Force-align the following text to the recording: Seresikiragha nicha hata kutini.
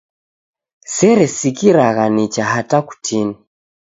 Seresikiragha 0.93 2.05
nicha 2.15 2.43
hata 2.53 2.77
kutini. 2.87 3.35